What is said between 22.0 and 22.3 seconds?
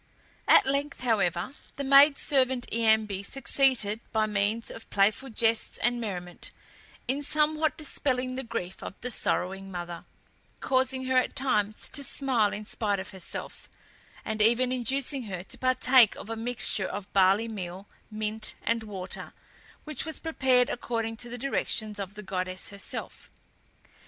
the